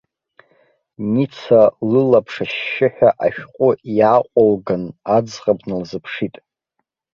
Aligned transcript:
Ница 1.13 1.61
лылаԥш 1.89 2.35
ашьшьыҳәа 2.43 3.09
ашәҟәы 3.25 3.69
иааҟәылган, 3.97 4.83
аӡӷаб 5.15 5.59
дналзыԥшит. 5.65 6.35